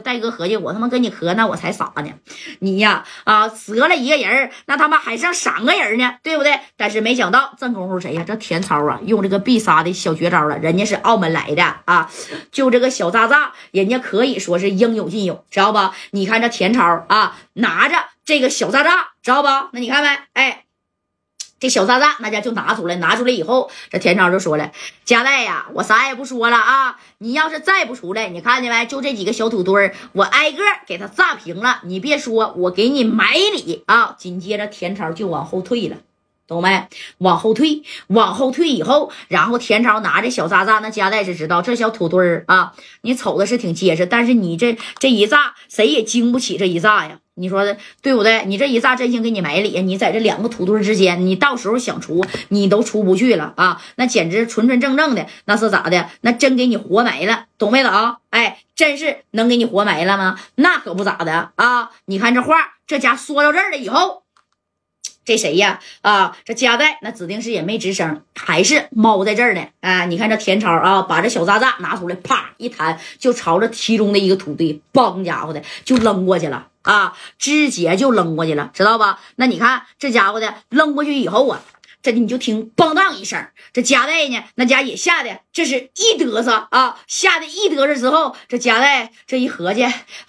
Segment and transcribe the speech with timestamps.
[0.00, 2.10] 戴哥合计，我他妈跟你磕，那我才傻呢。
[2.60, 6.60] 你呀，啊，折了一个人那他妈还剩三个人呢，对不对？
[6.76, 8.24] 但是没想到，正功夫谁呀？
[8.26, 10.58] 这田超啊，用这个必杀的小绝招了。
[10.58, 12.10] 人家是澳门来的啊，
[12.50, 15.94] 就这个小渣渣，人家可以说是应有尽有，知道吧？
[16.12, 19.70] 你看这田超啊，拿着这个小渣渣，知道吧？
[19.72, 20.08] 那你看没？
[20.34, 20.64] 哎。
[21.60, 24.72] 这小炸弹，那家就拿出来，拿出来以后，这田超就说了
[25.04, 26.98] ：“加代呀，我啥也不说了啊！
[27.18, 28.86] 你要是再不出来，你看见没？
[28.86, 31.80] 就这几个小土堆我挨个给他炸平了。
[31.84, 35.98] 你别说，我给你买礼啊！”紧接着，田超就往后退了，
[36.48, 36.88] 懂没？
[37.18, 47.18] 往后退，往后退以后，然后田超拿着小炸弹，那加代是知道这小土堆儿啊，你瞅的是挺结实，但是你这这一炸，谁也经不起这一炸呀。
[47.40, 48.44] 你说的对不对？
[48.44, 53.82] 你这一炸真心给你埋里，你在这两个土堆之间，你到时候想出你都出不去了啊！
[53.96, 56.08] 那简直纯纯正正的，那是咋的？
[56.20, 58.16] 那真给你活埋了，懂没懂？
[58.28, 60.38] 哎，真是能给你活埋了吗？
[60.56, 61.90] 那可不咋的啊！
[62.04, 62.54] 你看这话，
[62.86, 64.22] 这家说到这儿了以后。
[65.22, 65.78] 这谁呀？
[66.00, 69.64] 啊，这加代那指定是也没吱声，还是猫在这儿呢。
[69.80, 79.20] 啊，你看这田超啊，把这小炸弹拿出来，啪一弹，就朝着其中的一个土堆，嘣家伙的就扔过去了啊，直接就扔过去了，知道吧？
[79.36, 81.60] 那你看这家伙的扔过去以后啊。
[82.02, 89.82] 这你就听邦当一声，这夹带呢，那家也吓得这是一嘚瑟啊，吓得一嘚瑟之后，这夹带这一合计，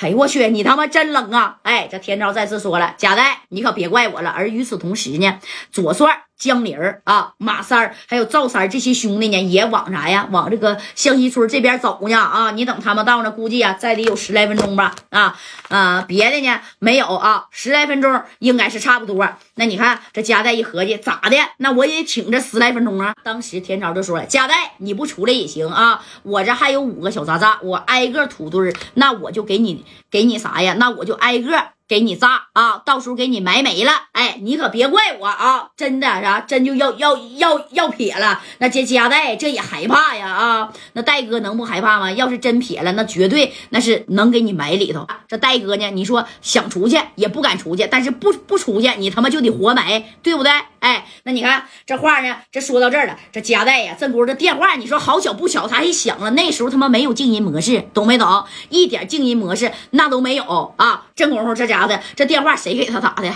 [0.00, 1.58] 哎呦我去，你他妈真冷啊！
[1.64, 4.30] 哎，这天朝再次说了，夹带你可别怪我了。
[4.30, 5.40] 而与此同时呢，
[5.70, 6.27] 左帅。
[6.38, 10.28] 江林儿啊，马三儿还有赵三儿这些兄弟呢，也往啥呀？
[10.30, 12.52] 往这个湘西村这边走呢啊！
[12.52, 15.36] 你等他们到那，估计啊，再得有十来分钟吧啊
[15.68, 16.04] 啊！
[16.06, 19.28] 别的呢没有啊，十来分钟应该是差不多。
[19.56, 21.36] 那你看这加代一合计，咋的？
[21.56, 23.12] 那我也挺这十来分钟啊！
[23.24, 30.74] 当时田超就说了：“加代，你不出来也行啊，我这还有五个小渣渣，我挨个土堆儿，那我就给你给你啥呀？
[30.78, 32.82] 那我就挨个。”给你炸啊！
[32.84, 35.70] 到时候给你埋没了，哎，你可别怪我啊！
[35.74, 38.42] 真的啥，真就要要要要撇了。
[38.58, 40.72] 那这加代这也害怕呀啊！
[40.92, 42.12] 那戴哥能不害怕吗？
[42.12, 45.06] 要是真撇了，那绝对那是能给你埋里头。
[45.26, 50.52] 这戴哥呢，你说想出去也不敢出去，但是不不出去，你他妈就得活埋，对不对？
[50.80, 56.30] 哎，那你看这话呢，这说到这儿了，这加代呀，这不这电话，你说好巧不巧，他还响了。
[56.32, 58.44] 那时候他妈没有静音模式，懂没懂？
[58.68, 61.06] 一点静音模式那都没有啊！
[61.16, 61.77] 正功夫这家。
[61.78, 62.00] 啥的？
[62.16, 63.32] 这电话谁给他打的？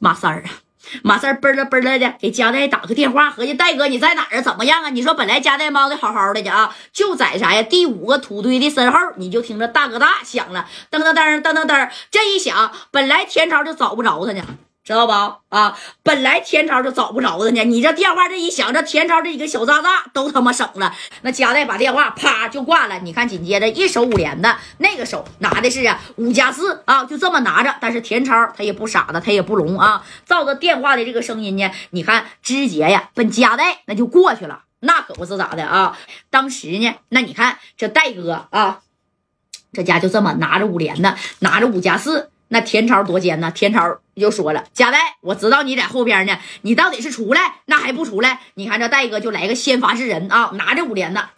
[0.00, 0.50] 马三儿啊，
[1.02, 4.40] 马三儿嘣了嘣了的给加代打个电话，合计戴哥你在哪儿啊？
[4.40, 4.88] 怎么样啊？
[4.88, 7.62] 你说本来加代猫的好好的呢啊，就在啥呀？
[7.62, 14.42] 第五个土堆的身后，你就听着大哥大响了，噔噔噔噔噔噔，这一响，本来天朝就找不着他呢。
[14.86, 15.38] 知道吧？
[15.48, 20.94] 啊，本来田超就找不着他呢，你这电话这一响，这田超这几个小渣渣都他妈省了。
[21.22, 22.96] 那加代把电话啪就挂了。
[23.00, 27.74] 你看，紧接着一手五连的，那个手拿的是啊五加四啊，就这么拿着。
[27.80, 35.98] 但是田超他也不傻子，他也不聋啊，照着电话的这个声音呢，你看直接呀奔加代那就过去了，那可不是咋的啊。
[36.30, 38.78] 当时呢，那你看这戴哥啊，
[39.72, 42.30] 这家就这么拿着五连的，拿着五加四。
[42.48, 43.50] 那田超多奸呢？
[43.50, 48.40] 田超就说了：“贾代，我知道你在后边呢，你到底是出来，那还不出来？
[48.54, 51.28] 你看这戴哥就来个先发制人啊，拿着五连的。”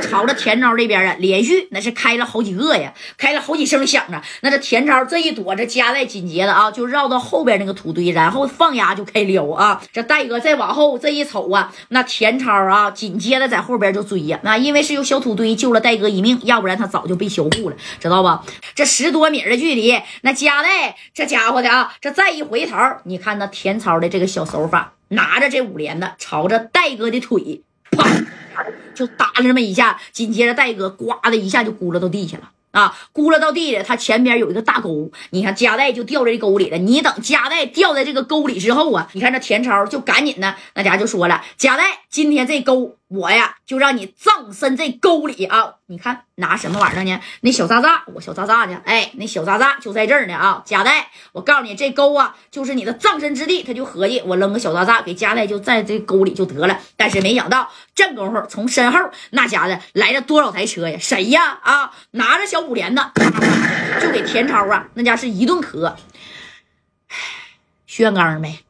[0.00, 4.22] 朝着田超这边啊，连续那是开了好几个呀，开了好几声响啊。
[4.42, 9.82] 那这田超这一躲，这加代紧接着啊，就绕到后边那个土堆，然后放牙就开撩啊。
[9.92, 14.38] 这戴哥再往后这一瞅啊，那田超啊，紧接着在后边就追呀。
[14.42, 18.44] 那因为是有小土堆救了戴哥一命，要不然他早就被销户了，知道吧？
[18.74, 27.62] 这十多米的距离，那加代这家伙的啊，这再一回头，你看那田超的这个小手法，拿着这五连的，朝着戴哥的腿，
[27.94, 28.08] 啪。
[28.94, 32.96] 就打了这么一下，紧接着戴哥呱的一下就咕噜到地下了啊！
[33.12, 36.78] 咕噜到地里，他前边有一个大沟，你看夹带就掉在这沟里了。
[36.78, 45.74] 你等夹带掉在这个沟里之后啊，你看这田超就赶紧的，那家就说了：“夹带，今天这沟。”我呀，就让你葬身这沟里啊！
[45.86, 47.20] 你看拿什么玩意儿呢？
[47.42, 48.82] 那小渣渣，我小渣渣呢？
[48.84, 50.62] 哎，那小渣渣就在这儿呢啊！
[50.64, 53.62] 加代，我告诉你，这沟啊，就是你的葬身之地。
[53.62, 56.80] 他就合计，我扔个小渣渣给加代，就在这沟里就得了。
[56.96, 58.98] 但是没想到，正功夫从身后
[59.30, 60.98] 那家的来了多少台车呀？
[60.98, 61.60] 谁呀？
[61.62, 63.12] 啊，拿着小五连的，
[64.00, 65.96] 就给田超啊，那家是一顿磕。
[67.86, 68.64] 薛刚没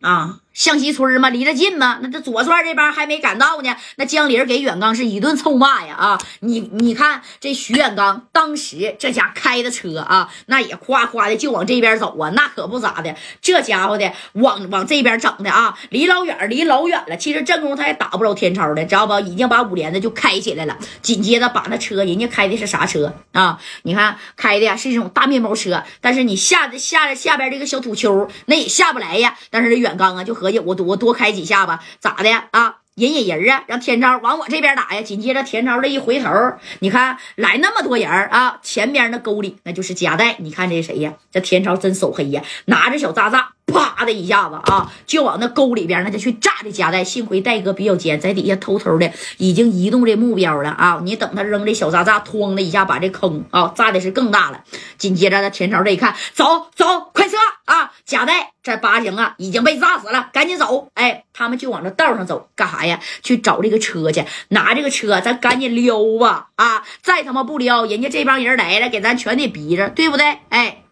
[0.00, 0.40] 啊？
[0.56, 1.98] 向西村嘛，离着近嘛。
[2.00, 6.18] 那这左帅这帮还没赶到呢，那江林给远刚是一顿臭骂呀啊！
[6.40, 17.16] 你你看这徐远刚当时这家开的车啊，那也夸夸的就往这边走啊，那可不咋的，这家伙的往往这边整的啊，离老远离老远了。
[17.18, 19.20] 其实正宫他也打不着天超的，知道不？
[19.20, 23.58] 已经把五连的就开起来了，紧接着把那车，人家开的是啥车啊？
[23.82, 29.36] 你看开的呀是这种大面包车，但是你下下下边这个小土丘那也下不来呀。
[29.50, 32.76] 但是这远刚啊就和合计我我多开几下吧，咋的啊？
[32.94, 35.02] 引引人啊，让天朝往我这边打呀！
[35.02, 36.30] 紧接着天朝这一回头，
[36.78, 40.36] 你看来那么多人啊，前边那沟里那就是夹带。
[40.38, 41.14] 你看这谁呀？
[41.32, 47.02] 这天朝真手黑呀，拿着小渣渣，啪的一下子啊，就往那沟里边那就去炸这夹带。
[47.02, 51.00] 幸亏戴哥比较尖，在底下偷偷的已经移动这目标了啊！
[51.02, 54.62] 你等他扔这小渣渣，哐的一下把这坑啊炸的是更大了。
[54.98, 57.92] 紧接着那天超这一看，走走，快撤啊！
[58.04, 60.88] 夹带这八行啊已经被炸死了，赶紧走！
[60.94, 63.00] 哎，他们就往这道上走，干啥呀？
[63.22, 66.48] 去找这个车去，拿这个车，咱赶紧撩吧！
[66.56, 70.38] 啊，再他妈不撩，人家这帮人来了，给咱全得逼着，对不对？
[70.50, 70.85] 哎。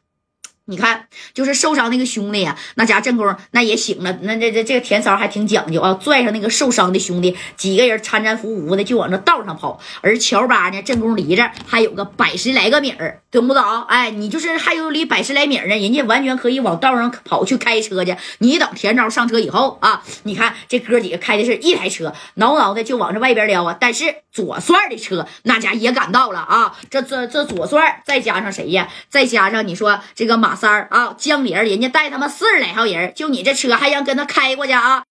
[0.66, 9.78] 你看，就是受伤那个兄弟呀，那家正宫那也醒了，那这这这个田骚还挺讲究啊，拽上那个受伤的兄弟，几个人搀搀扶扶的就往这道上跑。
[10.00, 13.62] 而乔巴呢，正宫离这还有个百十来个米儿，懂不懂？
[13.82, 18.16] 哎，你就是还有离百十来米呢，人家完全可以往道上跑去开车去。
[18.38, 23.76] 你等田昭上车以后啊，你看这哥几个开的是一台车，挠挠的就往这外边撩啊。
[23.78, 28.88] 但是左帅的车那家也赶到了啊，这这这左帅再加上谁呀？
[29.10, 30.53] 再加上你说这个马。
[30.54, 35.02] 三儿啊，江林人家带他妈四十来号人，就你这车还想跟他开过去啊？